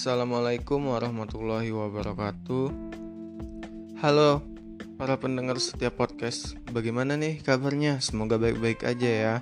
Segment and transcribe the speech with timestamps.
[0.00, 2.72] Assalamualaikum warahmatullahi wabarakatuh.
[4.00, 4.40] Halo
[4.96, 6.56] para pendengar setiap podcast.
[6.72, 8.00] Bagaimana nih kabarnya?
[8.00, 9.34] Semoga baik-baik aja ya.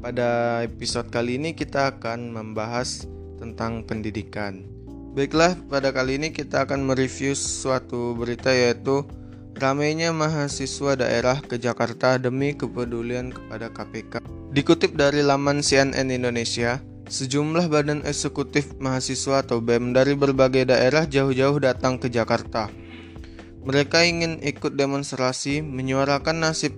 [0.00, 3.04] Pada episode kali ini kita akan membahas
[3.36, 4.64] tentang pendidikan.
[5.12, 9.04] Baiklah, pada kali ini kita akan mereview suatu berita yaitu
[9.60, 14.24] ramainya mahasiswa daerah ke Jakarta demi kepedulian kepada KPK.
[14.56, 21.62] Dikutip dari laman CNN Indonesia, Sejumlah badan eksekutif mahasiswa atau BEM dari berbagai daerah jauh-jauh
[21.62, 22.66] datang ke Jakarta.
[23.62, 26.74] Mereka ingin ikut demonstrasi menyuarakan nasib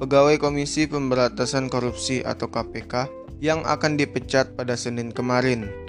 [0.00, 3.12] pegawai Komisi Pemberantasan Korupsi atau KPK
[3.44, 5.87] yang akan dipecat pada Senin kemarin.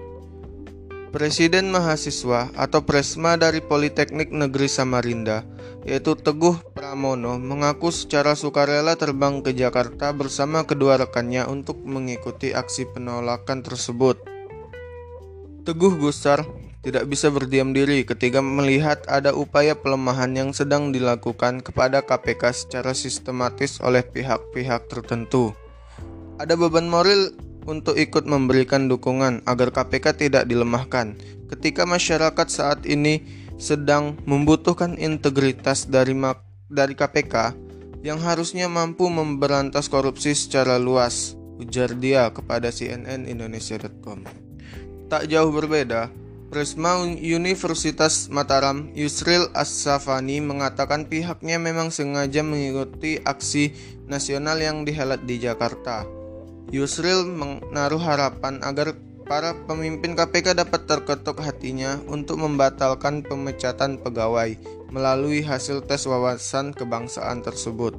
[1.10, 5.42] Presiden mahasiswa atau Presma dari Politeknik Negeri Samarinda,
[5.82, 12.94] yaitu Teguh Pramono, mengaku secara sukarela terbang ke Jakarta bersama kedua rekannya untuk mengikuti aksi
[12.94, 14.22] penolakan tersebut.
[15.66, 16.46] Teguh Gusar
[16.86, 22.94] tidak bisa berdiam diri ketika melihat ada upaya pelemahan yang sedang dilakukan kepada KPK secara
[22.94, 25.58] sistematis oleh pihak-pihak tertentu.
[26.38, 27.34] Ada beban moral
[27.66, 31.18] untuk ikut memberikan dukungan agar KPK tidak dilemahkan.
[31.50, 33.26] Ketika masyarakat saat ini
[33.60, 36.16] sedang membutuhkan integritas dari
[36.70, 37.58] dari KPK
[38.06, 44.24] yang harusnya mampu memberantas korupsi secara luas, ujar dia kepada CNN Indonesia.com.
[45.12, 46.08] Tak jauh berbeda,
[46.50, 53.70] Presma Universitas Mataram Yusril As-Safani mengatakan pihaknya memang sengaja mengikuti aksi
[54.10, 56.19] nasional yang dihelat di Jakarta.
[56.70, 58.94] Yusril menaruh harapan agar
[59.26, 64.58] para pemimpin KPK dapat terketuk hatinya untuk membatalkan pemecatan pegawai
[64.90, 67.94] melalui hasil tes wawasan kebangsaan tersebut.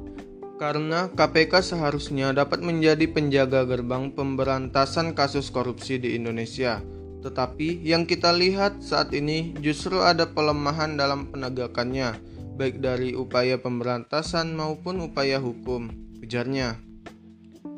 [0.59, 6.83] Karena KPK seharusnya dapat menjadi penjaga gerbang pemberantasan kasus korupsi di Indonesia.
[7.23, 12.13] Tetapi yang kita lihat saat ini justru ada pelemahan dalam penegakannya,
[12.59, 15.89] baik dari upaya pemberantasan maupun upaya hukum,
[16.21, 16.90] ujarnya.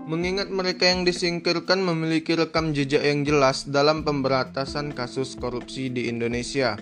[0.03, 6.75] Mengingat mereka yang disingkirkan memiliki rekam jejak yang jelas dalam pemberantasan kasus korupsi di Indonesia.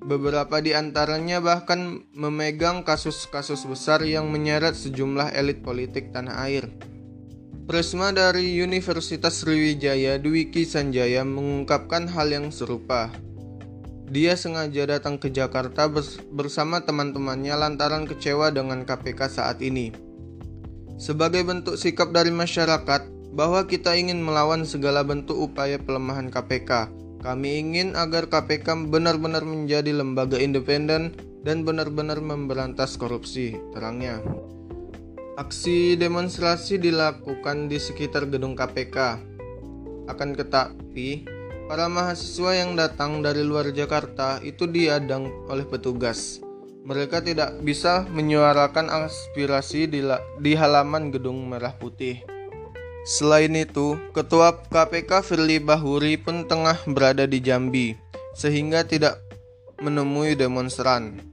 [0.00, 6.64] Beberapa di antaranya bahkan memegang kasus-kasus besar yang menyeret sejumlah elit politik tanah air.
[7.68, 13.12] Presma dari Universitas Sriwijaya Dwiki Sanjaya mengungkapkan hal yang serupa.
[14.08, 15.92] Dia sengaja datang ke Jakarta
[16.32, 20.05] bersama teman-temannya lantaran kecewa dengan KPK saat ini.
[20.96, 26.88] Sebagai bentuk sikap dari masyarakat bahwa kita ingin melawan segala bentuk upaya pelemahan KPK,
[27.20, 31.12] kami ingin agar KPK benar-benar menjadi lembaga independen
[31.44, 34.24] dan benar-benar memberantas korupsi, terangnya.
[35.36, 39.20] Aksi demonstrasi dilakukan di sekitar gedung KPK.
[40.08, 41.28] Akan tetapi,
[41.68, 46.45] para mahasiswa yang datang dari luar Jakarta itu diadang oleh petugas.
[46.86, 50.06] Mereka tidak bisa menyuarakan aspirasi di,
[50.38, 52.22] di halaman gedung merah putih.
[53.02, 57.98] Selain itu, Ketua KPK Firly Bahuri pun tengah berada di Jambi,
[58.38, 59.18] sehingga tidak
[59.82, 61.26] menemui demonstran.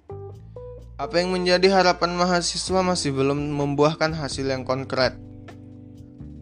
[0.97, 5.13] Apa yang menjadi harapan mahasiswa masih belum membuahkan hasil yang konkret.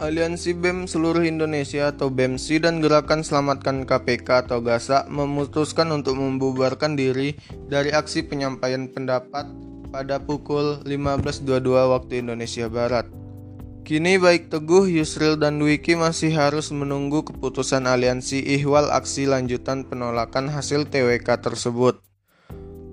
[0.01, 6.97] Aliansi BEM seluruh Indonesia atau BEMSI dan Gerakan Selamatkan KPK atau GASA memutuskan untuk membubarkan
[6.97, 7.38] diri
[7.69, 9.45] dari aksi penyampaian pendapat
[9.94, 11.45] pada pukul 15.22
[11.94, 13.06] waktu Indonesia Barat.
[13.85, 20.50] Kini baik Teguh, Yusril, dan Dwiki masih harus menunggu keputusan aliansi ihwal aksi lanjutan penolakan
[20.50, 22.01] hasil TWK tersebut.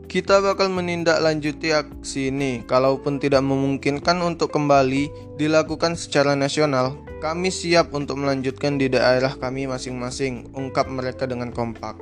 [0.08, 6.96] Kita bakal menindaklanjuti aksi ini, kalaupun tidak memungkinkan untuk kembali dilakukan secara nasional.
[7.20, 12.00] Kami siap untuk melanjutkan di daerah kami masing-masing, ungkap mereka dengan kompak.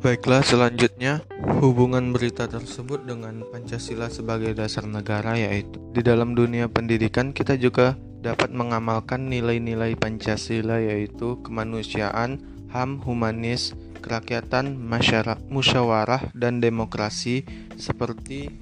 [0.00, 1.20] Baiklah, selanjutnya
[1.60, 8.00] hubungan berita tersebut dengan Pancasila sebagai dasar negara, yaitu di dalam dunia pendidikan kita juga
[8.24, 17.44] dapat mengamalkan nilai-nilai Pancasila, yaitu kemanusiaan, HAM, humanis, kerakyatan, masyarakat, musyawarah, dan demokrasi
[17.76, 18.52] seperti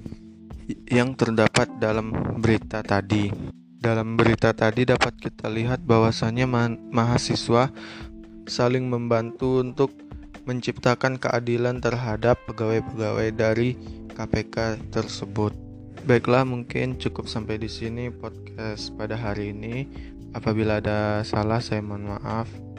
[0.91, 3.31] yang terdapat dalam berita tadi.
[3.77, 7.71] Dalam berita tadi dapat kita lihat bahwasannya ma mahasiswa
[8.49, 9.93] saling membantu untuk
[10.47, 13.75] menciptakan keadilan terhadap pegawai-pegawai dari
[14.15, 15.53] KPK tersebut.
[16.07, 19.85] Baiklah, mungkin cukup sampai di sini podcast pada hari ini.
[20.31, 22.47] Apabila ada salah, saya mohon maaf.